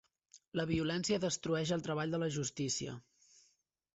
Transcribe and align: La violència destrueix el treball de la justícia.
La 0.59 0.63
violència 0.71 1.19
destrueix 1.25 1.73
el 1.77 1.85
treball 1.87 2.17
de 2.17 2.21
la 2.25 2.31
justícia. 2.37 2.99